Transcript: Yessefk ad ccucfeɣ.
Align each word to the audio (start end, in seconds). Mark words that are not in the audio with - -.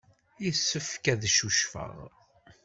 Yessefk 0.43 1.05
ad 1.13 1.21
ccucfeɣ. 1.33 1.95